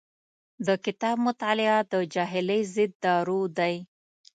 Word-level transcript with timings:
د 0.65 0.67
کتاب 0.85 1.17
مطالعه 1.27 1.77
د 1.91 1.93
جاهلۍ 2.13 2.61
ضد 2.73 2.91
دارو 3.05 3.41
دی. 3.57 3.75